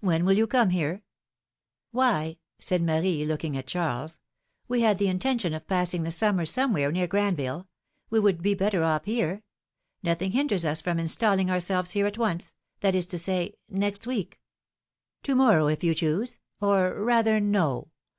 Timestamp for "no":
17.40-17.88